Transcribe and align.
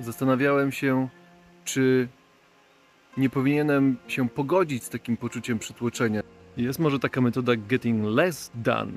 Zastanawiałem 0.00 0.72
się, 0.72 1.08
czy 1.64 2.08
nie 3.16 3.30
powinienem 3.30 3.96
się 4.08 4.28
pogodzić 4.28 4.84
z 4.84 4.88
takim 4.88 5.16
poczuciem 5.16 5.58
przytłoczenia. 5.58 6.22
Jest 6.56 6.78
może 6.78 6.98
taka 6.98 7.20
metoda 7.20 7.56
getting 7.56 8.04
less 8.04 8.50
done. 8.54 8.92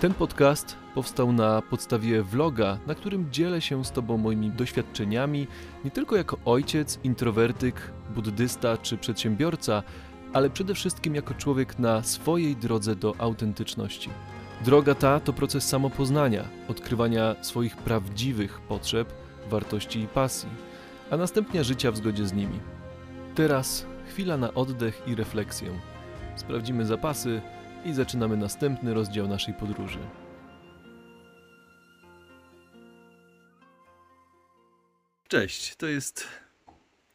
Ten 0.00 0.14
podcast 0.14 0.76
powstał 0.94 1.32
na 1.32 1.62
podstawie 1.62 2.22
vloga, 2.22 2.78
na 2.86 2.94
którym 2.94 3.32
dzielę 3.32 3.60
się 3.60 3.84
z 3.84 3.90
Tobą 3.90 4.16
moimi 4.16 4.50
doświadczeniami, 4.50 5.46
nie 5.84 5.90
tylko 5.90 6.16
jako 6.16 6.38
ojciec, 6.44 6.98
introwertyk, 7.04 7.90
buddysta 8.14 8.76
czy 8.76 8.96
przedsiębiorca, 8.98 9.82
ale 10.32 10.50
przede 10.50 10.74
wszystkim 10.74 11.14
jako 11.14 11.34
człowiek 11.34 11.78
na 11.78 12.02
swojej 12.02 12.56
drodze 12.56 12.96
do 12.96 13.14
autentyczności. 13.18 14.10
Droga 14.64 14.94
ta 14.94 15.20
to 15.20 15.32
proces 15.32 15.68
samopoznania, 15.68 16.44
odkrywania 16.68 17.36
swoich 17.40 17.76
prawdziwych 17.76 18.60
potrzeb, 18.60 19.23
wartości 19.48 20.00
i 20.00 20.08
pasji, 20.08 20.48
a 21.10 21.16
następnie 21.16 21.64
życia 21.64 21.92
w 21.92 21.96
zgodzie 21.96 22.26
z 22.26 22.32
nimi. 22.32 22.60
Teraz 23.34 23.86
chwila 24.08 24.36
na 24.36 24.54
oddech 24.54 25.02
i 25.06 25.14
refleksję. 25.14 25.80
Sprawdzimy 26.36 26.86
zapasy 26.86 27.42
i 27.84 27.92
zaczynamy 27.92 28.36
następny 28.36 28.94
rozdział 28.94 29.28
naszej 29.28 29.54
podróży. 29.54 29.98
Cześć, 35.28 35.76
to 35.76 35.86
jest 35.86 36.28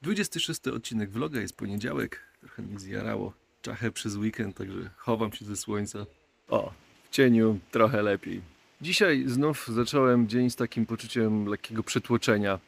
26 0.02 0.68
odcinek 0.68 1.12
vloga, 1.12 1.42
jest 1.42 1.58
poniedziałek. 1.58 2.20
Trochę 2.40 2.62
mi 2.64 2.80
zjarało 2.80 3.34
czachę 3.62 3.92
przez 3.92 4.16
weekend, 4.16 4.58
także 4.58 4.90
chowam 4.98 5.34
się 5.34 5.46
ze 5.46 5.56
słońca. 5.56 6.06
O, 6.50 6.74
w 7.04 7.10
cieniu 7.10 7.60
trochę 7.72 8.02
lepiej. 8.02 8.42
Dzisiaj 8.82 9.24
znów 9.28 9.68
zacząłem 9.68 10.28
dzień 10.28 10.50
z 10.50 10.56
takim 10.56 10.86
poczuciem 10.86 11.46
lekkiego 11.46 11.84
przytłoczenia. 11.84 12.60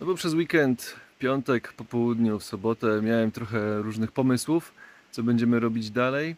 No 0.00 0.06
bo 0.06 0.14
przez 0.14 0.34
weekend, 0.34 0.96
piątek, 1.18 1.72
po 1.72 1.84
południu, 1.84 2.38
w 2.38 2.44
sobotę 2.44 3.02
miałem 3.02 3.30
trochę 3.30 3.82
różnych 3.82 4.12
pomysłów, 4.12 4.72
co 5.10 5.22
będziemy 5.22 5.60
robić 5.60 5.90
dalej. 5.90 6.36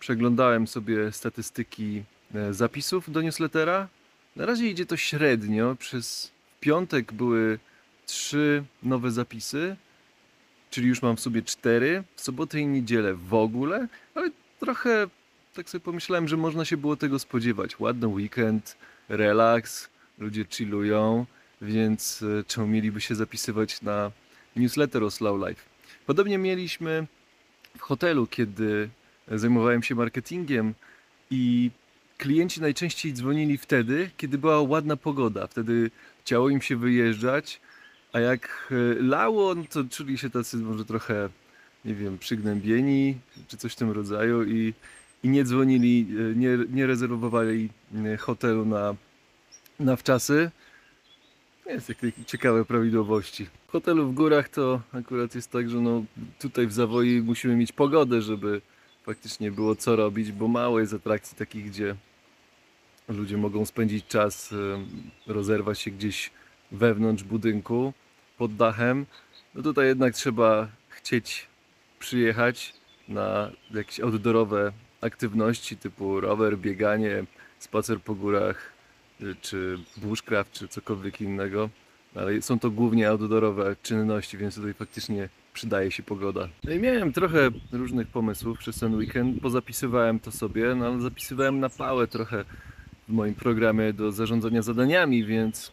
Przeglądałem 0.00 0.66
sobie 0.66 1.12
statystyki 1.12 2.02
e, 2.34 2.54
zapisów 2.54 3.12
do 3.12 3.22
newslettera. 3.22 3.88
Na 4.36 4.46
razie 4.46 4.70
idzie 4.70 4.86
to 4.86 4.96
średnio. 4.96 5.76
Przez 5.78 6.30
piątek 6.60 7.12
były 7.12 7.58
trzy 8.06 8.64
nowe 8.82 9.10
zapisy, 9.10 9.76
czyli 10.70 10.88
już 10.88 11.02
mam 11.02 11.16
w 11.16 11.20
sobie 11.20 11.42
cztery. 11.42 12.02
W 12.16 12.20
sobotę 12.20 12.60
i 12.60 12.66
niedzielę 12.66 13.14
w 13.14 13.34
ogóle, 13.34 13.88
ale 14.14 14.30
trochę 14.60 15.06
tak 15.54 15.70
sobie 15.70 15.84
pomyślałem, 15.84 16.28
że 16.28 16.36
można 16.36 16.64
się 16.64 16.76
było 16.76 16.96
tego 16.96 17.18
spodziewać. 17.18 17.80
Ładny 17.80 18.08
weekend, 18.08 18.76
relaks, 19.08 19.88
ludzie 20.18 20.44
chillują, 20.50 21.26
więc 21.62 22.22
e, 22.22 22.44
czemu 22.44 22.66
mieliby 22.66 23.00
się 23.00 23.14
zapisywać 23.14 23.82
na 23.82 24.10
newsletter 24.56 25.04
o 25.04 25.10
Slow 25.10 25.48
Life? 25.48 25.62
Podobnie 26.06 26.38
mieliśmy 26.38 27.06
w 27.78 27.80
hotelu, 27.80 28.26
kiedy 28.26 28.88
zajmowałem 29.28 29.82
się 29.82 29.94
marketingiem 29.94 30.74
i 31.30 31.70
klienci 32.18 32.60
najczęściej 32.60 33.12
dzwonili 33.12 33.58
wtedy, 33.58 34.10
kiedy 34.16 34.38
była 34.38 34.60
ładna 34.60 34.96
pogoda. 34.96 35.46
Wtedy 35.46 35.90
chciało 36.20 36.48
im 36.48 36.62
się 36.62 36.76
wyjeżdżać, 36.76 37.60
a 38.12 38.20
jak 38.20 38.68
e, 38.70 39.02
lało, 39.02 39.54
no 39.54 39.64
to 39.70 39.84
czuli 39.84 40.18
się 40.18 40.30
tacy 40.30 40.56
może 40.56 40.84
trochę, 40.84 41.28
nie 41.84 41.94
wiem, 41.94 42.18
przygnębieni 42.18 43.18
czy 43.48 43.56
coś 43.56 43.72
w 43.72 43.76
tym 43.76 43.90
rodzaju 43.90 44.44
i, 44.44 44.74
i 45.24 45.28
nie 45.28 45.44
dzwonili, 45.44 46.06
e, 46.10 46.34
nie, 46.34 46.58
nie 46.70 46.86
rezerwowali 46.86 47.68
e, 48.04 48.16
hotelu 48.16 48.64
na, 48.64 48.94
na 49.80 49.96
wczasy. 49.96 50.50
Jest 51.66 51.88
jakieś 51.88 52.12
ciekawe 52.26 52.64
prawidłowości. 52.64 53.46
W 53.68 53.72
hotelu 53.72 54.06
w 54.06 54.14
górach 54.14 54.48
to 54.48 54.80
akurat 54.92 55.34
jest 55.34 55.50
tak, 55.50 55.70
że 55.70 55.80
no, 55.80 56.04
tutaj 56.38 56.66
w 56.66 56.72
Zawoi 56.72 57.22
musimy 57.22 57.56
mieć 57.56 57.72
pogodę, 57.72 58.22
żeby 58.22 58.60
faktycznie 59.02 59.50
było 59.50 59.76
co 59.76 59.96
robić, 59.96 60.32
bo 60.32 60.48
mało 60.48 60.80
jest 60.80 60.94
atrakcji 60.94 61.36
takich, 61.36 61.66
gdzie 61.66 61.96
ludzie 63.08 63.36
mogą 63.36 63.66
spędzić 63.66 64.06
czas, 64.06 64.52
em, 64.52 64.86
rozerwać 65.26 65.80
się 65.80 65.90
gdzieś 65.90 66.30
wewnątrz 66.72 67.22
budynku, 67.22 67.92
pod 68.38 68.56
dachem. 68.56 69.06
No 69.54 69.62
tutaj 69.62 69.86
jednak 69.86 70.14
trzeba 70.14 70.68
chcieć 70.88 71.46
przyjechać 71.98 72.74
na 73.08 73.50
jakieś 73.74 74.00
outdoorowe 74.00 74.72
aktywności 75.04 75.76
typu 75.76 76.20
rower, 76.20 76.58
bieganie, 76.58 77.24
spacer 77.58 78.00
po 78.00 78.14
górach, 78.14 78.72
y, 79.22 79.36
czy 79.40 79.78
bushcraft, 79.96 80.52
czy 80.52 80.68
cokolwiek 80.68 81.20
innego. 81.20 81.70
Ale 82.14 82.42
są 82.42 82.58
to 82.58 82.70
głównie 82.70 83.10
outdoorowe 83.10 83.76
czynności, 83.82 84.38
więc 84.38 84.54
tutaj 84.54 84.74
faktycznie 84.74 85.28
przydaje 85.52 85.90
się 85.90 86.02
pogoda. 86.02 86.48
No 86.64 86.72
i 86.72 86.78
miałem 86.78 87.12
trochę 87.12 87.50
różnych 87.72 88.08
pomysłów 88.08 88.58
przez 88.58 88.78
ten 88.78 88.94
weekend, 88.94 89.40
pozapisywałem 89.42 90.20
to 90.20 90.32
sobie, 90.32 90.74
no 90.74 90.86
ale 90.86 91.00
zapisywałem 91.00 91.60
na 91.60 91.68
pałę 91.68 92.06
trochę 92.06 92.44
w 93.08 93.12
moim 93.12 93.34
programie 93.34 93.92
do 93.92 94.12
zarządzania 94.12 94.62
zadaniami, 94.62 95.24
więc 95.24 95.72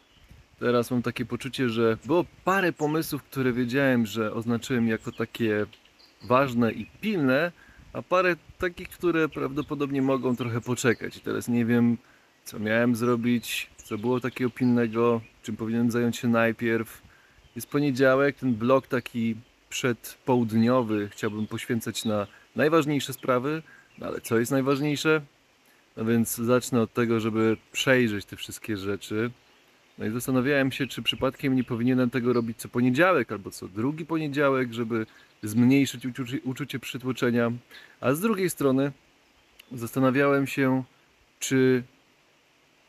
teraz 0.60 0.92
mam 0.92 1.02
takie 1.02 1.26
poczucie, 1.26 1.70
że 1.70 1.98
było 2.06 2.26
parę 2.46 2.74
pomysłów, 2.74 3.24
które 3.24 3.54
wiedziałem, 3.54 4.06
że 4.06 4.34
oznaczyłem 4.34 4.88
jako 4.88 5.12
takie 5.12 5.66
ważne 6.24 6.72
i 6.72 6.86
pilne, 7.02 7.52
a 7.94 8.02
parę 8.02 8.36
takich, 8.58 8.90
które 8.90 9.30
prawdopodobnie 9.30 10.02
mogą 10.02 10.36
trochę 10.36 10.62
poczekać. 10.62 11.18
I 11.18 11.20
teraz 11.20 11.48
nie 11.48 11.66
wiem, 11.66 11.98
co 12.44 12.60
miałem 12.60 12.96
zrobić, 12.96 13.70
co 13.78 13.98
było 13.98 14.20
takiego 14.20 14.50
pilnego, 14.50 15.22
czym 15.44 15.58
powinienem 15.58 15.92
zająć 15.92 16.18
się 16.18 16.28
najpierw. 16.28 17.02
Jest 17.56 17.68
poniedziałek, 17.68 18.36
ten 18.36 18.54
blok 18.54 18.88
taki 18.88 19.36
przedpołudniowy 19.70 21.10
chciałbym 21.12 21.48
poświęcać 21.48 22.06
na 22.06 22.28
najważniejsze 22.56 23.14
sprawy, 23.14 23.64
no 23.98 24.08
ale 24.08 24.22
co 24.22 24.40
jest 24.40 24.52
najważniejsze? 24.52 25.22
No 25.98 26.06
więc 26.06 26.36
zacznę 26.36 26.82
od 26.82 26.94
tego, 26.94 27.20
żeby 27.20 27.58
przejrzeć 27.72 28.26
te 28.26 28.36
wszystkie 28.36 28.78
rzeczy. 28.78 29.32
No 29.98 30.06
i 30.06 30.10
zastanawiałem 30.10 30.72
się, 30.72 30.88
czy 30.88 31.02
przypadkiem 31.02 31.56
nie 31.56 31.64
powinienem 31.64 32.10
tego 32.10 32.34
robić 32.34 32.58
co 32.58 32.70
poniedziałek 32.70 33.32
albo 33.32 33.52
co 33.52 33.68
drugi 33.68 34.06
poniedziałek, 34.06 34.74
żeby 34.74 35.06
zmniejszyć 35.44 36.06
uczucie, 36.06 36.42
uczucie 36.44 36.80
przytłoczenia. 36.80 37.52
A 38.02 38.14
z 38.14 38.20
drugiej 38.20 38.50
strony 38.50 38.92
zastanawiałem 39.72 40.48
się, 40.48 40.84
czy 41.40 41.84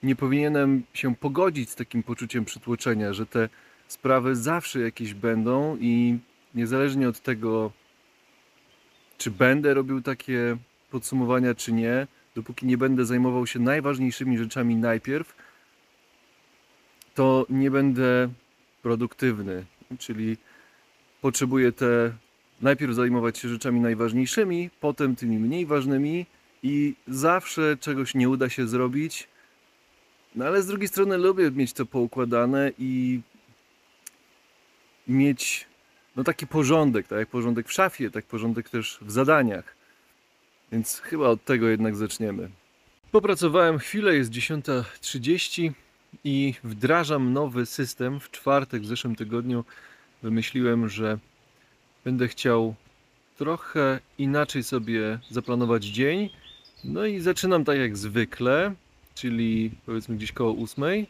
nie 0.02 0.16
powinienem 0.16 0.82
się 0.94 1.16
pogodzić 1.16 1.70
z 1.70 1.74
takim 1.74 2.02
poczuciem 2.02 2.44
przytłoczenia, 2.44 3.12
że 3.12 3.26
te 3.26 3.48
sprawy 3.88 4.36
zawsze 4.36 4.80
jakieś 4.80 5.14
będą 5.14 5.76
i 5.80 6.18
niezależnie 6.54 7.08
od 7.08 7.20
tego, 7.20 7.72
czy 9.18 9.30
będę 9.30 9.74
robił 9.74 10.02
takie 10.02 10.56
podsumowania, 10.90 11.54
czy 11.54 11.72
nie, 11.72 12.06
dopóki 12.34 12.66
nie 12.66 12.78
będę 12.78 13.04
zajmował 13.04 13.46
się 13.46 13.58
najważniejszymi 13.58 14.38
rzeczami 14.38 14.76
najpierw, 14.76 15.36
to 17.14 17.46
nie 17.50 17.70
będę 17.70 18.28
produktywny. 18.82 19.64
Czyli 19.98 20.36
potrzebuję 21.20 21.72
te 21.72 22.12
najpierw 22.62 22.94
zajmować 22.94 23.38
się 23.38 23.48
rzeczami 23.48 23.80
najważniejszymi, 23.80 24.70
potem 24.80 25.16
tymi 25.16 25.38
mniej 25.38 25.66
ważnymi 25.66 26.26
i 26.62 26.94
zawsze 27.08 27.76
czegoś 27.80 28.14
nie 28.14 28.28
uda 28.28 28.48
się 28.48 28.68
zrobić. 28.68 29.28
No 30.34 30.44
ale 30.44 30.62
z 30.62 30.66
drugiej 30.66 30.88
strony 30.88 31.18
lubię 31.18 31.50
mieć 31.50 31.72
to 31.72 31.86
poukładane 31.86 32.72
i 32.78 33.20
mieć 35.08 35.66
no 36.16 36.24
taki 36.24 36.46
porządek, 36.46 37.08
tak 37.08 37.18
jak 37.18 37.28
porządek 37.28 37.68
w 37.68 37.72
szafie, 37.72 38.10
tak 38.10 38.24
porządek 38.24 38.68
też 38.68 38.98
w 39.02 39.10
zadaniach. 39.10 39.76
Więc 40.72 40.98
chyba 40.98 41.28
od 41.28 41.44
tego 41.44 41.68
jednak 41.68 41.96
zaczniemy. 41.96 42.48
Popracowałem 43.12 43.78
chwilę, 43.78 44.14
jest 44.14 44.30
10.30 44.30 45.72
i 46.24 46.54
wdrażam 46.64 47.32
nowy 47.32 47.66
system. 47.66 48.20
W 48.20 48.30
czwartek 48.30 48.82
w 48.82 48.86
zeszłym 48.86 49.16
tygodniu 49.16 49.64
wymyśliłem, 50.22 50.88
że 50.88 51.18
będę 52.04 52.28
chciał 52.28 52.74
trochę 53.36 54.00
inaczej 54.18 54.62
sobie 54.62 55.18
zaplanować 55.30 55.84
dzień. 55.84 56.30
No 56.84 57.06
i 57.06 57.20
zaczynam 57.20 57.64
tak 57.64 57.78
jak 57.78 57.96
zwykle, 57.96 58.74
czyli 59.14 59.70
powiedzmy 59.86 60.16
gdzieś 60.16 60.32
koło 60.32 60.62
8, 60.64 61.06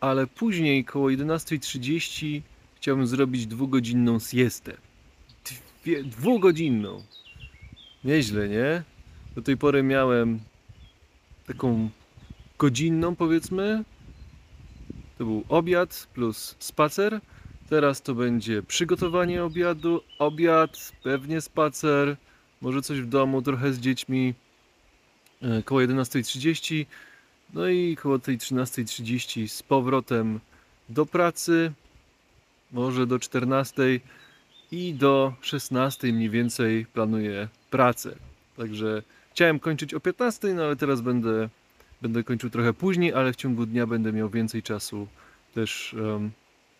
ale 0.00 0.26
później 0.26 0.84
koło 0.84 1.08
11.30 1.08 2.40
chciałbym 2.76 3.06
zrobić 3.06 3.46
dwugodzinną 3.46 4.18
siestę. 4.18 4.76
Dwie, 5.82 6.04
dwugodzinną. 6.04 7.02
Nieźle, 8.04 8.48
nie? 8.48 8.82
Do 9.34 9.42
tej 9.42 9.56
pory 9.56 9.82
miałem 9.82 10.40
taką 11.46 11.90
godzinną, 12.58 13.16
powiedzmy. 13.16 13.84
To 15.18 15.24
był 15.24 15.44
obiad 15.48 16.08
plus 16.14 16.56
spacer. 16.58 17.20
Teraz 17.70 18.02
to 18.02 18.14
będzie 18.14 18.62
przygotowanie 18.62 19.44
obiadu, 19.44 20.00
obiad, 20.18 20.92
pewnie 21.02 21.40
spacer, 21.40 22.16
może 22.60 22.82
coś 22.82 23.00
w 23.00 23.06
domu, 23.06 23.42
trochę 23.42 23.72
z 23.72 23.78
dziećmi. 23.78 24.34
e, 25.42 25.62
Koło 25.62 25.80
11.30. 25.80 26.86
No 27.54 27.68
i 27.68 27.96
koło 27.96 28.18
tej 28.18 28.38
13.30 28.38 29.48
z 29.48 29.62
powrotem 29.62 30.40
do 30.88 31.06
pracy, 31.06 31.72
może 32.72 33.06
do 33.06 33.18
14 33.18 33.82
i 34.72 34.94
do 34.94 35.34
16 35.40 36.12
mniej 36.12 36.30
więcej 36.30 36.86
planuję 36.86 37.48
pracę. 37.70 38.16
Także 38.56 39.02
chciałem 39.32 39.58
kończyć 39.58 39.94
o 39.94 40.00
15, 40.00 40.54
no 40.54 40.62
ale 40.64 40.76
teraz 40.76 41.00
będę, 41.00 41.48
będę 42.02 42.24
kończył 42.24 42.50
trochę 42.50 42.72
później, 42.72 43.14
ale 43.14 43.32
w 43.32 43.36
ciągu 43.36 43.66
dnia 43.66 43.86
będę 43.86 44.12
miał 44.12 44.30
więcej 44.30 44.62
czasu 44.62 45.06
też 45.54 45.94
em, 45.94 46.30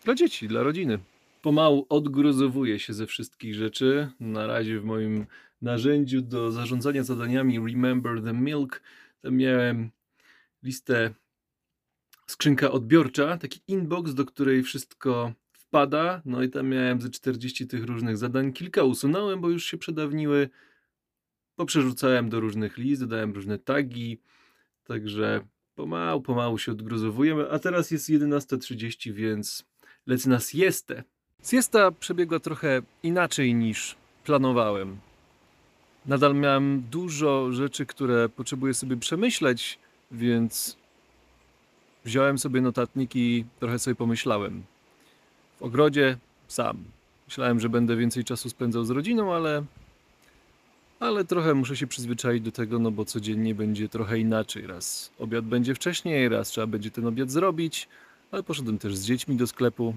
dla 0.03 0.15
dzieci, 0.15 0.47
dla 0.47 0.63
rodziny. 0.63 0.99
Pomału 1.41 1.85
odgruzowuję 1.89 2.79
się 2.79 2.93
ze 2.93 3.07
wszystkich 3.07 3.55
rzeczy. 3.55 4.09
Na 4.19 4.47
razie 4.47 4.79
w 4.79 4.83
moim 4.83 5.25
narzędziu 5.61 6.21
do 6.21 6.51
zarządzania 6.51 7.03
zadaniami 7.03 7.59
Remember 7.59 8.23
the 8.23 8.33
Milk 8.33 8.81
tam 9.21 9.35
miałem 9.35 9.91
listę 10.63 11.13
skrzynka 12.27 12.71
odbiorcza, 12.71 13.37
taki 13.37 13.61
inbox, 13.67 14.13
do 14.13 14.25
której 14.25 14.63
wszystko 14.63 15.33
wpada. 15.51 16.21
No 16.25 16.43
i 16.43 16.49
tam 16.49 16.67
miałem 16.67 17.01
ze 17.01 17.09
40 17.09 17.67
tych 17.67 17.83
różnych 17.85 18.17
zadań. 18.17 18.53
Kilka 18.53 18.83
usunąłem, 18.83 19.41
bo 19.41 19.49
już 19.49 19.65
się 19.65 19.77
przedawniły. 19.77 20.49
Poprzerzucałem 21.55 22.29
do 22.29 22.39
różnych 22.39 22.77
list, 22.77 23.01
dodałem 23.01 23.33
różne 23.33 23.59
tagi. 23.59 24.21
Także 24.83 25.47
pomału, 25.75 26.21
pomału 26.21 26.57
się 26.57 26.71
odgruzowujemy. 26.71 27.49
A 27.49 27.59
teraz 27.59 27.91
jest 27.91 28.09
11.30, 28.09 29.13
więc 29.13 29.70
lecę 30.07 30.29
na 30.29 30.39
siestę. 30.39 31.03
Siesta 31.43 31.91
przebiegła 31.91 32.39
trochę 32.39 32.81
inaczej 33.03 33.55
niż 33.55 33.95
planowałem. 34.23 34.97
Nadal 36.05 36.35
miałem 36.35 36.83
dużo 36.91 37.51
rzeczy, 37.51 37.85
które 37.85 38.29
potrzebuję 38.29 38.73
sobie 38.73 38.97
przemyśleć, 38.97 39.79
więc 40.11 40.77
wziąłem 42.05 42.37
sobie 42.37 42.61
notatnik 42.61 43.15
i 43.15 43.45
trochę 43.59 43.79
sobie 43.79 43.95
pomyślałem. 43.95 44.63
W 45.59 45.63
ogrodzie 45.63 46.17
sam. 46.47 46.83
Myślałem, 47.27 47.59
że 47.59 47.69
będę 47.69 47.95
więcej 47.95 48.23
czasu 48.23 48.49
spędzał 48.49 48.83
z 48.83 48.89
rodziną, 48.89 49.33
ale 49.33 49.63
ale 50.99 51.25
trochę 51.25 51.53
muszę 51.53 51.77
się 51.77 51.87
przyzwyczaić 51.87 52.43
do 52.43 52.51
tego, 52.51 52.79
no 52.79 52.91
bo 52.91 53.05
codziennie 53.05 53.55
będzie 53.55 53.89
trochę 53.89 54.19
inaczej. 54.19 54.67
Raz 54.67 55.11
obiad 55.19 55.45
będzie 55.45 55.75
wcześniej, 55.75 56.29
raz 56.29 56.49
trzeba 56.49 56.67
będzie 56.67 56.91
ten 56.91 57.07
obiad 57.07 57.31
zrobić, 57.31 57.87
ale 58.31 58.43
poszedłem 58.43 58.77
też 58.77 58.95
z 58.95 59.05
dziećmi 59.05 59.35
do 59.35 59.47
sklepu. 59.47 59.95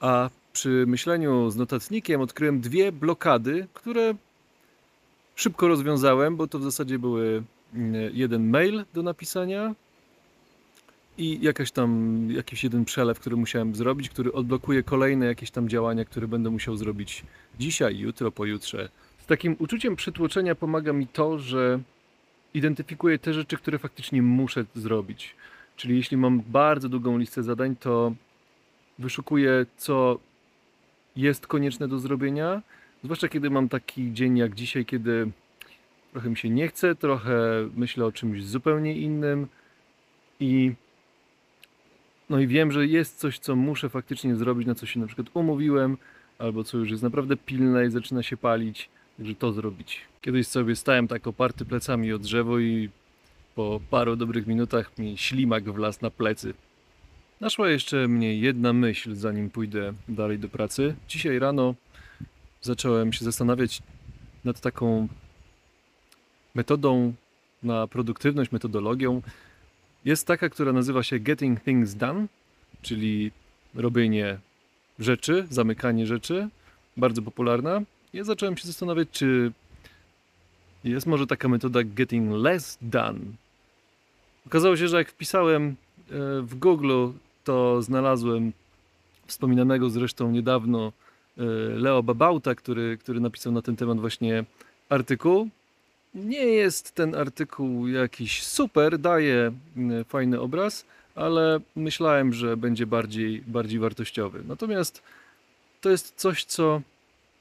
A 0.00 0.30
przy 0.52 0.84
myśleniu 0.86 1.50
z 1.50 1.56
notatnikiem 1.56 2.20
odkryłem 2.20 2.60
dwie 2.60 2.92
blokady, 2.92 3.66
które 3.74 4.14
szybko 5.36 5.68
rozwiązałem, 5.68 6.36
bo 6.36 6.46
to 6.46 6.58
w 6.58 6.62
zasadzie 6.62 6.98
były 6.98 7.42
mm, 7.74 7.94
jeden 8.14 8.50
mail 8.50 8.84
do 8.94 9.02
napisania 9.02 9.74
i 11.18 11.38
jakaś 11.42 11.70
tam, 11.70 12.20
jakiś 12.30 12.64
jeden 12.64 12.84
przelew, 12.84 13.20
który 13.20 13.36
musiałem 13.36 13.74
zrobić, 13.74 14.08
który 14.08 14.32
odblokuje 14.32 14.82
kolejne 14.82 15.26
jakieś 15.26 15.50
tam 15.50 15.68
działania, 15.68 16.04
które 16.04 16.28
będę 16.28 16.50
musiał 16.50 16.76
zrobić 16.76 17.22
dzisiaj, 17.58 17.98
jutro, 17.98 18.32
pojutrze. 18.32 18.88
Z 19.22 19.26
takim 19.26 19.56
uczuciem 19.58 19.96
przytłoczenia 19.96 20.54
pomaga 20.54 20.92
mi 20.92 21.06
to, 21.06 21.38
że 21.38 21.80
identyfikuję 22.54 23.18
te 23.18 23.34
rzeczy, 23.34 23.56
które 23.56 23.78
faktycznie 23.78 24.22
muszę 24.22 24.64
zrobić. 24.74 25.34
Czyli 25.80 25.96
jeśli 25.96 26.16
mam 26.16 26.40
bardzo 26.40 26.88
długą 26.88 27.18
listę 27.18 27.42
zadań, 27.42 27.76
to 27.76 28.14
wyszukuję, 28.98 29.66
co 29.76 30.18
jest 31.16 31.46
konieczne 31.46 31.88
do 31.88 31.98
zrobienia. 31.98 32.62
Zwłaszcza 33.04 33.28
kiedy 33.28 33.50
mam 33.50 33.68
taki 33.68 34.12
dzień 34.12 34.38
jak 34.38 34.54
dzisiaj, 34.54 34.84
kiedy 34.84 35.30
trochę 36.12 36.30
mi 36.30 36.36
się 36.36 36.50
nie 36.50 36.68
chce, 36.68 36.94
trochę 36.94 37.38
myślę 37.76 38.06
o 38.06 38.12
czymś 38.12 38.44
zupełnie 38.44 38.96
innym 38.96 39.46
i 40.40 40.72
no 42.30 42.40
i 42.40 42.46
wiem, 42.46 42.72
że 42.72 42.86
jest 42.86 43.18
coś, 43.18 43.38
co 43.38 43.56
muszę 43.56 43.88
faktycznie 43.88 44.36
zrobić, 44.36 44.66
na 44.66 44.74
co 44.74 44.86
się 44.86 45.00
na 45.00 45.06
przykład 45.06 45.26
umówiłem, 45.34 45.96
albo 46.38 46.64
co 46.64 46.78
już 46.78 46.90
jest 46.90 47.02
naprawdę 47.02 47.36
pilne 47.36 47.86
i 47.86 47.90
zaczyna 47.90 48.22
się 48.22 48.36
palić, 48.36 48.88
także 49.16 49.34
to 49.34 49.52
zrobić. 49.52 50.00
Kiedyś 50.20 50.46
sobie 50.46 50.76
stałem 50.76 51.08
tak 51.08 51.26
oparty 51.26 51.64
plecami 51.64 52.12
o 52.12 52.18
drzewo 52.18 52.58
i 52.58 52.90
po 53.54 53.80
paru 53.90 54.16
dobrych 54.16 54.46
minutach 54.46 54.98
mi 54.98 55.18
ślimak 55.18 55.72
wlazł 55.72 55.98
na 56.02 56.10
plecy. 56.10 56.54
Naszła 57.40 57.70
jeszcze 57.70 58.08
mnie 58.08 58.34
jedna 58.38 58.72
myśl, 58.72 59.14
zanim 59.14 59.50
pójdę 59.50 59.92
dalej 60.08 60.38
do 60.38 60.48
pracy. 60.48 60.94
Dzisiaj 61.08 61.38
rano 61.38 61.74
zacząłem 62.62 63.12
się 63.12 63.24
zastanawiać 63.24 63.82
nad 64.44 64.60
taką 64.60 65.08
metodą 66.54 67.12
na 67.62 67.86
produktywność, 67.86 68.52
metodologią. 68.52 69.22
Jest 70.04 70.26
taka, 70.26 70.48
która 70.48 70.72
nazywa 70.72 71.02
się 71.02 71.18
Getting 71.18 71.60
Things 71.60 71.94
Done, 71.94 72.26
czyli 72.82 73.30
robienie 73.74 74.38
rzeczy, 74.98 75.46
zamykanie 75.50 76.06
rzeczy, 76.06 76.48
bardzo 76.96 77.22
popularna. 77.22 77.82
Ja 78.12 78.24
zacząłem 78.24 78.56
się 78.56 78.66
zastanawiać, 78.66 79.08
czy 79.12 79.52
jest 80.84 81.06
może 81.06 81.26
taka 81.26 81.48
metoda 81.48 81.80
Getting 81.84 82.32
Less 82.32 82.78
Done. 82.82 83.20
Okazało 84.46 84.76
się, 84.76 84.88
że 84.88 84.96
jak 84.96 85.10
wpisałem 85.10 85.68
e, 85.68 85.74
w 86.42 86.54
Google, 86.58 87.08
to 87.44 87.82
znalazłem 87.82 88.52
wspominanego 89.26 89.90
zresztą 89.90 90.30
niedawno 90.30 90.92
e, 91.38 91.42
Leo 91.76 92.02
Babauta, 92.02 92.54
który, 92.54 92.98
który 92.98 93.20
napisał 93.20 93.52
na 93.52 93.62
ten 93.62 93.76
temat 93.76 94.00
właśnie 94.00 94.44
artykuł. 94.88 95.48
Nie 96.14 96.44
jest 96.44 96.92
ten 96.92 97.14
artykuł 97.14 97.88
jakiś 97.88 98.42
super, 98.42 98.98
daje 98.98 99.52
mm, 99.76 100.04
fajny 100.04 100.40
obraz, 100.40 100.84
ale 101.14 101.60
myślałem, 101.76 102.32
że 102.32 102.56
będzie 102.56 102.86
bardziej, 102.86 103.42
bardziej 103.46 103.78
wartościowy. 103.78 104.42
Natomiast 104.48 105.02
to 105.80 105.90
jest 105.90 106.14
coś, 106.16 106.44
co 106.44 106.82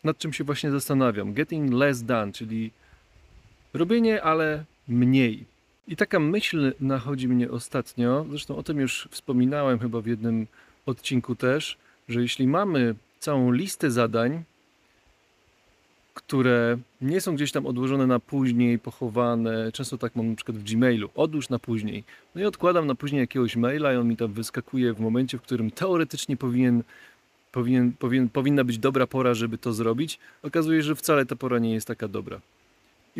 nad 0.04 0.18
czym 0.18 0.34
się 0.34 0.44
właśnie 0.44 0.72
zastanawiam. 0.72 1.34
Getting 1.34 1.74
less 1.74 2.04
done, 2.04 2.32
czyli 2.32 2.72
robienie, 3.74 4.24
ale 4.24 4.66
mniej. 4.88 5.46
I 5.88 5.96
taka 5.96 6.20
myśl 6.20 6.74
nachodzi 6.80 7.28
mnie 7.28 7.52
ostatnio, 7.52 8.26
zresztą 8.30 8.58
o 8.58 8.64
tym 8.64 8.80
już 8.80 9.08
wspominałem 9.12 9.80
chyba 9.80 10.02
w 10.02 10.08
jednym 10.08 10.48
odcinku 10.86 11.36
też, 11.36 11.78
że 12.10 12.22
jeśli 12.22 12.48
mamy 12.48 12.96
całą 13.20 13.52
listę 13.52 13.92
zadań, 13.92 14.44
które 16.14 16.78
nie 17.02 17.22
są 17.22 17.36
gdzieś 17.36 17.52
tam 17.52 17.66
odłożone 17.66 18.08
na 18.08 18.20
później, 18.20 18.80
pochowane. 18.80 19.72
Często 19.72 19.98
tak 19.98 20.16
mam 20.16 20.30
na 20.30 20.36
przykład 20.36 20.58
w 20.58 20.64
Gmailu. 20.64 21.10
Odłóż 21.16 21.50
na 21.50 21.60
później. 21.60 22.04
No 22.36 22.42
i 22.42 22.46
odkładam 22.46 22.88
na 22.88 22.96
później 22.96 23.20
jakiegoś 23.20 23.56
maila 23.56 23.94
i 23.94 23.96
on 23.96 24.08
mi 24.08 24.18
tam 24.18 24.34
wyskakuje 24.34 24.94
w 24.94 25.00
momencie, 25.00 25.38
w 25.38 25.42
którym 25.42 25.72
teoretycznie 25.72 26.38
powinien, 26.38 26.84
powinien, 27.52 27.92
powinien, 28.00 28.30
powinna 28.30 28.64
być 28.64 28.78
dobra 28.78 29.08
pora, 29.08 29.34
żeby 29.34 29.58
to 29.58 29.74
zrobić. 29.74 30.20
Okazuje 30.44 30.80
się, 30.80 30.84
że 30.84 30.96
wcale 30.96 31.26
ta 31.26 31.36
pora 31.36 31.60
nie 31.60 31.74
jest 31.74 31.88
taka 31.88 32.08
dobra. 32.08 32.40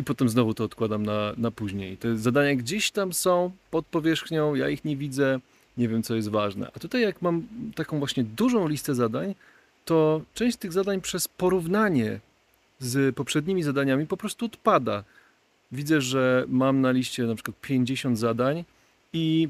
I 0.00 0.04
potem 0.04 0.28
znowu 0.28 0.54
to 0.54 0.64
odkładam 0.64 1.06
na, 1.06 1.32
na 1.36 1.50
później. 1.50 1.96
Te 1.96 2.16
zadania 2.16 2.54
gdzieś 2.54 2.90
tam 2.90 3.12
są 3.12 3.50
pod 3.70 3.86
powierzchnią, 3.86 4.54
ja 4.54 4.68
ich 4.68 4.84
nie 4.84 4.96
widzę, 4.96 5.40
nie 5.76 5.88
wiem 5.88 6.02
co 6.02 6.14
jest 6.14 6.28
ważne. 6.28 6.70
A 6.76 6.78
tutaj 6.78 7.02
jak 7.02 7.22
mam 7.22 7.46
taką 7.74 7.98
właśnie 7.98 8.24
dużą 8.24 8.68
listę 8.68 8.94
zadań, 8.94 9.34
to 9.84 10.22
część 10.34 10.56
tych 10.56 10.72
zadań 10.72 11.00
przez 11.00 11.28
porównanie 11.28 12.20
z 12.78 13.16
poprzednimi 13.16 13.62
zadaniami 13.62 14.06
po 14.06 14.16
prostu 14.16 14.46
odpada. 14.46 15.04
Widzę, 15.72 16.00
że 16.00 16.44
mam 16.48 16.80
na 16.80 16.90
liście 16.90 17.22
na 17.22 17.34
przykład 17.34 17.56
50 17.60 18.18
zadań 18.18 18.64
i 19.12 19.48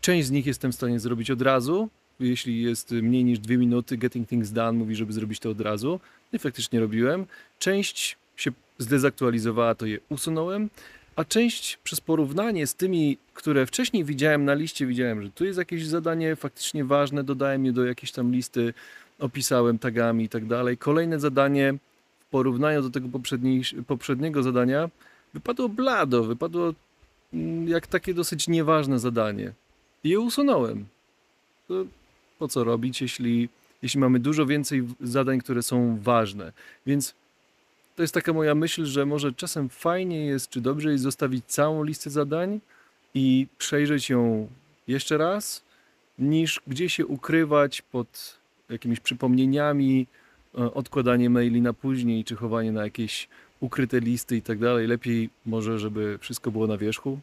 część 0.00 0.26
z 0.26 0.30
nich 0.30 0.46
jestem 0.46 0.72
w 0.72 0.74
stanie 0.74 1.00
zrobić 1.00 1.30
od 1.30 1.42
razu. 1.42 1.88
Jeśli 2.20 2.62
jest 2.62 2.90
mniej 2.90 3.24
niż 3.24 3.38
2 3.38 3.56
minuty, 3.56 3.96
Getting 3.96 4.28
Things 4.28 4.50
Done 4.50 4.78
mówi, 4.78 4.94
żeby 4.94 5.12
zrobić 5.12 5.38
to 5.40 5.50
od 5.50 5.60
razu. 5.60 6.00
I 6.32 6.38
faktycznie 6.38 6.80
robiłem. 6.80 7.26
Część 7.58 8.16
się 8.36 8.52
zdezaktualizowała, 8.78 9.74
to 9.74 9.86
je 9.86 9.98
usunąłem. 10.08 10.70
A 11.16 11.24
część 11.24 11.78
przez 11.84 12.00
porównanie 12.00 12.66
z 12.66 12.74
tymi, 12.74 13.18
które 13.34 13.66
wcześniej 13.66 14.04
widziałem 14.04 14.44
na 14.44 14.54
liście, 14.54 14.86
widziałem, 14.86 15.22
że 15.22 15.30
tu 15.30 15.44
jest 15.44 15.58
jakieś 15.58 15.86
zadanie 15.86 16.36
faktycznie 16.36 16.84
ważne, 16.84 17.24
dodałem 17.24 17.66
je 17.66 17.72
do 17.72 17.84
jakiejś 17.84 18.12
tam 18.12 18.32
listy 18.32 18.74
opisałem 19.18 19.78
tagami 19.78 20.24
i 20.24 20.28
tak 20.28 20.46
dalej. 20.46 20.78
Kolejne 20.78 21.20
zadanie 21.20 21.74
w 22.20 22.30
porównaniu 22.30 22.82
do 22.82 22.90
tego 22.90 23.08
poprzedniego 23.86 24.42
zadania 24.42 24.90
wypadło 25.34 25.68
blado, 25.68 26.24
wypadło 26.24 26.74
mm, 27.32 27.68
jak 27.68 27.86
takie 27.86 28.14
dosyć 28.14 28.48
nieważne 28.48 28.98
zadanie. 28.98 29.52
I 30.04 30.08
je 30.08 30.20
usunąłem. 30.20 30.86
To 31.68 31.84
po 32.38 32.48
co 32.48 32.64
robić, 32.64 33.02
jeśli, 33.02 33.48
jeśli 33.82 34.00
mamy 34.00 34.20
dużo 34.20 34.46
więcej 34.46 34.84
zadań, 35.00 35.40
które 35.40 35.62
są 35.62 35.98
ważne. 36.02 36.52
Więc 36.86 37.14
to 37.96 38.02
jest 38.02 38.14
taka 38.14 38.32
moja 38.32 38.54
myśl, 38.54 38.84
że 38.84 39.06
może 39.06 39.32
czasem 39.32 39.68
fajnie 39.68 40.26
jest, 40.26 40.50
czy 40.50 40.60
dobrze 40.60 40.92
jest 40.92 41.04
zostawić 41.04 41.44
całą 41.46 41.84
listę 41.84 42.10
zadań 42.10 42.60
i 43.14 43.46
przejrzeć 43.58 44.10
ją 44.10 44.48
jeszcze 44.88 45.18
raz, 45.18 45.62
niż 46.18 46.60
gdzieś 46.66 46.94
się 46.94 47.06
ukrywać 47.06 47.82
pod 47.82 48.38
jakimiś 48.68 49.00
przypomnieniami, 49.00 50.06
e, 50.54 50.74
odkładanie 50.74 51.30
maili 51.30 51.62
na 51.62 51.72
później, 51.72 52.24
czy 52.24 52.36
chowanie 52.36 52.72
na 52.72 52.84
jakieś 52.84 53.28
ukryte 53.60 54.00
listy 54.00 54.36
i 54.36 54.42
tak 54.42 54.58
dalej. 54.58 54.86
Lepiej 54.86 55.30
może, 55.46 55.78
żeby 55.78 56.18
wszystko 56.20 56.50
było 56.50 56.66
na 56.66 56.78
wierzchu. 56.78 57.18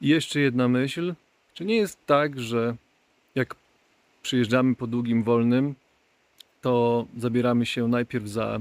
I 0.00 0.08
jeszcze 0.08 0.40
jedna 0.40 0.68
myśl. 0.68 1.14
Czy 1.54 1.64
nie 1.64 1.76
jest 1.76 1.98
tak, 2.06 2.40
że 2.40 2.76
jak 3.34 3.56
przyjeżdżamy 4.22 4.74
po 4.74 4.86
długim 4.86 5.22
wolnym, 5.22 5.74
to 6.62 7.06
zabieramy 7.16 7.66
się 7.66 7.88
najpierw 7.88 8.28
za 8.28 8.60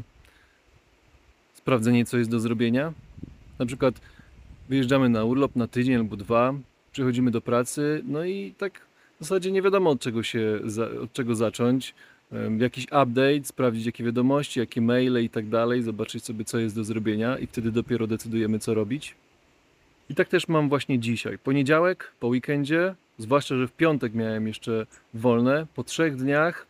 sprawdzenie, 1.65 2.05
co 2.05 2.17
jest 2.17 2.29
do 2.29 2.39
zrobienia. 2.39 2.93
Na 3.59 3.65
przykład 3.65 4.01
wyjeżdżamy 4.69 5.09
na 5.09 5.23
urlop 5.23 5.55
na 5.55 5.67
tydzień 5.67 5.95
albo 5.95 6.15
dwa, 6.15 6.53
przychodzimy 6.91 7.31
do 7.31 7.41
pracy, 7.41 8.01
no 8.07 8.25
i 8.25 8.53
tak 8.57 8.81
w 9.19 9.23
zasadzie 9.23 9.51
nie 9.51 9.61
wiadomo 9.61 9.89
od 9.89 9.99
czego 9.99 10.23
się, 10.23 10.59
od 11.03 11.13
czego 11.13 11.35
zacząć. 11.35 11.93
Jakiś 12.59 12.83
update, 12.85 13.43
sprawdzić 13.43 13.85
jakie 13.85 14.03
wiadomości, 14.03 14.59
jakie 14.59 14.81
maile 14.81 15.23
i 15.23 15.29
tak 15.29 15.49
dalej, 15.49 15.83
zobaczyć 15.83 16.25
sobie 16.25 16.45
co 16.45 16.59
jest 16.59 16.75
do 16.75 16.83
zrobienia 16.83 17.37
i 17.37 17.47
wtedy 17.47 17.71
dopiero 17.71 18.07
decydujemy 18.07 18.59
co 18.59 18.73
robić. 18.73 19.15
I 20.09 20.15
tak 20.15 20.27
też 20.27 20.47
mam 20.47 20.69
właśnie 20.69 20.99
dzisiaj. 20.99 21.37
Poniedziałek, 21.37 22.11
po 22.19 22.27
weekendzie, 22.27 22.95
zwłaszcza, 23.17 23.55
że 23.57 23.67
w 23.67 23.71
piątek 23.71 24.13
miałem 24.13 24.47
jeszcze 24.47 24.85
wolne. 25.13 25.67
Po 25.75 25.83
trzech 25.83 26.15
dniach 26.15 26.65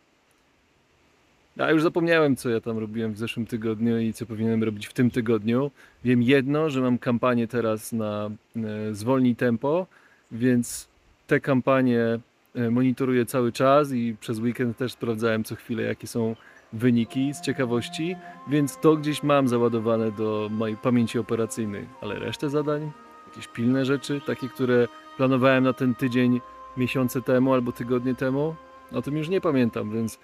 ja 1.56 1.70
już 1.70 1.82
zapomniałem, 1.82 2.36
co 2.36 2.48
ja 2.50 2.60
tam 2.60 2.78
robiłem 2.78 3.12
w 3.12 3.18
zeszłym 3.18 3.46
tygodniu 3.46 4.00
i 4.00 4.12
co 4.12 4.26
powinienem 4.26 4.64
robić 4.64 4.86
w 4.86 4.92
tym 4.92 5.10
tygodniu. 5.10 5.70
Wiem 6.04 6.22
jedno, 6.22 6.70
że 6.70 6.80
mam 6.80 6.98
kampanię 6.98 7.48
teraz 7.48 7.92
na 7.92 8.30
e, 8.56 8.94
zwolnij 8.94 9.36
tempo, 9.36 9.86
więc 10.32 10.88
te 11.26 11.40
kampanie 11.40 12.18
e, 12.54 12.70
monitoruję 12.70 13.26
cały 13.26 13.52
czas 13.52 13.92
i 13.92 14.16
przez 14.20 14.38
weekend 14.38 14.76
też 14.76 14.92
sprawdzałem 14.92 15.44
co 15.44 15.56
chwilę, 15.56 15.82
jakie 15.82 16.06
są 16.06 16.36
wyniki 16.72 17.34
z 17.34 17.40
ciekawości, 17.40 18.16
więc 18.48 18.80
to 18.80 18.96
gdzieś 18.96 19.22
mam 19.22 19.48
załadowane 19.48 20.12
do 20.12 20.48
mojej 20.52 20.76
pamięci 20.76 21.18
operacyjnej, 21.18 21.84
ale 22.00 22.18
resztę 22.18 22.50
zadań, 22.50 22.90
jakieś 23.28 23.48
pilne 23.48 23.84
rzeczy, 23.84 24.20
takie, 24.26 24.48
które 24.48 24.88
planowałem 25.16 25.64
na 25.64 25.72
ten 25.72 25.94
tydzień 25.94 26.40
miesiące 26.76 27.22
temu 27.22 27.54
albo 27.54 27.72
tygodnie 27.72 28.14
temu, 28.14 28.54
o 28.92 29.02
tym 29.02 29.16
już 29.16 29.28
nie 29.28 29.40
pamiętam, 29.40 29.90
więc 29.90 30.18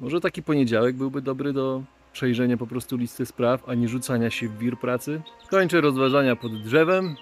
może 0.00 0.20
taki 0.20 0.42
poniedziałek 0.42 0.96
byłby 0.96 1.22
dobry 1.22 1.52
do 1.52 1.82
przejrzenia 2.12 2.56
po 2.56 2.66
prostu 2.66 2.96
listy 2.96 3.26
spraw, 3.26 3.68
a 3.68 3.74
nie 3.74 3.88
rzucania 3.88 4.30
się 4.30 4.48
w 4.48 4.58
wir 4.58 4.78
pracy. 4.78 5.22
Kończę 5.50 5.80
rozważania 5.80 6.36
pod 6.36 6.62
drzewem. 6.62 7.16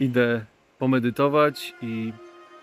Idę 0.00 0.44
pomedytować 0.78 1.74
i 1.82 2.12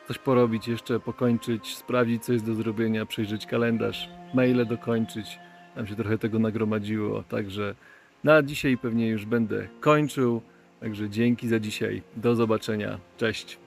coś 0.08 0.18
porobić 0.18 0.68
jeszcze, 0.68 1.00
pokończyć, 1.00 1.76
sprawdzić 1.76 2.24
co 2.24 2.34
jest 2.34 2.46
do 2.46 2.54
zrobienia, 2.54 3.06
przejrzeć 3.06 3.46
kalendarz, 3.46 4.10
maile 4.34 4.66
dokończyć. 4.66 5.40
Tam 5.76 5.88
się 5.88 5.96
trochę 5.96 6.18
tego 6.18 6.40
nagromadziło, 6.40 7.24
także 7.24 7.76
na 8.24 8.44
dzisiaj 8.44 8.78
pewnie 8.78 9.08
już 9.10 9.26
będę 9.26 9.68
kończył. 9.80 10.42
Także 10.80 11.10
dzięki 11.10 11.48
za 11.48 11.60
dzisiaj. 11.60 12.02
Do 12.16 12.36
zobaczenia. 12.36 13.00
Cześć. 13.18 13.58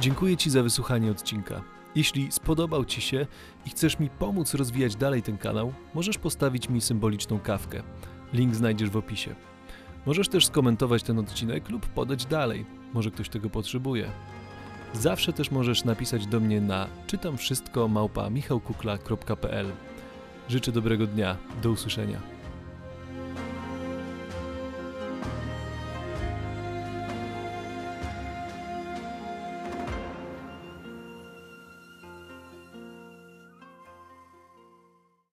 Dziękuję 0.00 0.36
Ci 0.36 0.50
za 0.50 0.62
wysłuchanie 0.62 1.10
odcinka. 1.10 1.62
Jeśli 1.94 2.32
spodobał 2.32 2.84
Ci 2.84 3.00
się 3.00 3.26
i 3.66 3.70
chcesz 3.70 3.98
mi 3.98 4.10
pomóc 4.10 4.54
rozwijać 4.54 4.96
dalej 4.96 5.22
ten 5.22 5.38
kanał, 5.38 5.72
możesz 5.94 6.18
postawić 6.18 6.68
mi 6.68 6.80
symboliczną 6.80 7.38
kawkę. 7.38 7.82
Link 8.32 8.54
znajdziesz 8.54 8.90
w 8.90 8.96
opisie. 8.96 9.34
Możesz 10.06 10.28
też 10.28 10.46
skomentować 10.46 11.02
ten 11.02 11.18
odcinek 11.18 11.68
lub 11.68 11.86
podać 11.86 12.26
dalej. 12.26 12.66
Może 12.94 13.10
ktoś 13.10 13.28
tego 13.28 13.50
potrzebuje. 13.50 14.10
Zawsze 14.92 15.32
też 15.32 15.50
możesz 15.50 15.84
napisać 15.84 16.26
do 16.26 16.40
mnie 16.40 16.60
na 16.60 16.86
czytam 17.06 17.36
wszystko 17.36 17.88
małpa 17.88 18.30
michałkukla.pl. 18.30 19.72
Życzę 20.48 20.72
dobrego 20.72 21.06
dnia. 21.06 21.36
Do 21.62 21.70
usłyszenia. 21.70 22.33